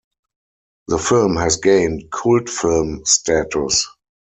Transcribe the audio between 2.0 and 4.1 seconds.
cult film status.